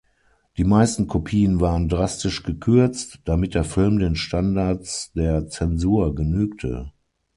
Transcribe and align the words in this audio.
Die 0.57 0.63
meisten 0.63 1.05
Kopien 1.05 1.59
waren 1.59 1.87
drastisch 1.87 2.41
gekürzt, 2.41 3.19
damit 3.25 3.53
der 3.53 3.63
Film 3.63 3.99
den 3.99 4.15
Standards 4.15 5.11
der 5.13 5.47
Zensur 5.47 6.15
genügte. 6.15 6.91